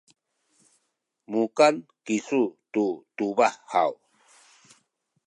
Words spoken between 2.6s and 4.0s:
tu tubah haw?